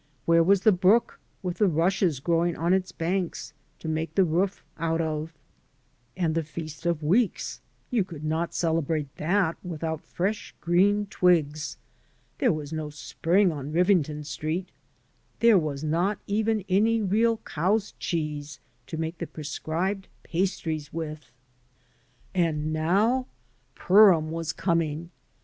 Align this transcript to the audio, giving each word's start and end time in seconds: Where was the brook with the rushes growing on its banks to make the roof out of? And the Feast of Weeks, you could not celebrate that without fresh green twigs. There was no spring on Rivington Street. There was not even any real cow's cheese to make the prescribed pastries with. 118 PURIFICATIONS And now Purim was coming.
Where 0.25 0.41
was 0.41 0.61
the 0.61 0.71
brook 0.71 1.19
with 1.43 1.57
the 1.59 1.67
rushes 1.67 2.19
growing 2.19 2.55
on 2.55 2.73
its 2.73 2.91
banks 2.91 3.53
to 3.77 3.87
make 3.87 4.15
the 4.15 4.23
roof 4.23 4.63
out 4.79 4.99
of? 4.99 5.31
And 6.17 6.33
the 6.33 6.41
Feast 6.41 6.87
of 6.87 7.03
Weeks, 7.03 7.61
you 7.91 8.03
could 8.03 8.23
not 8.23 8.55
celebrate 8.55 9.15
that 9.17 9.57
without 9.63 10.01
fresh 10.01 10.55
green 10.59 11.05
twigs. 11.11 11.77
There 12.39 12.51
was 12.51 12.73
no 12.73 12.89
spring 12.89 13.51
on 13.51 13.71
Rivington 13.71 14.23
Street. 14.23 14.69
There 15.39 15.59
was 15.59 15.83
not 15.83 16.17
even 16.25 16.65
any 16.67 16.99
real 16.99 17.37
cow's 17.37 17.91
cheese 17.99 18.59
to 18.87 18.97
make 18.97 19.19
the 19.19 19.27
prescribed 19.27 20.07
pastries 20.23 20.91
with. 20.91 21.31
118 22.33 22.53
PURIFICATIONS 22.55 22.63
And 22.65 22.73
now 22.73 23.27
Purim 23.75 24.31
was 24.31 24.51
coming. 24.51 25.11